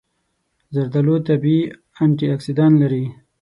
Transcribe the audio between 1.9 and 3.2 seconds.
انټياکسیدان لري.